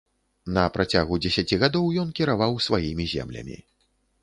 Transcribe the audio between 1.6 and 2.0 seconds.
гадоў